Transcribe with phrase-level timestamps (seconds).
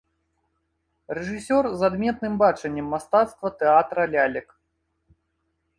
[1.17, 4.49] Рэжысёр з адметным бачаннем мастацтва тэатра лялек.